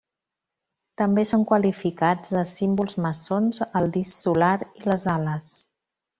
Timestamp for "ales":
5.19-5.55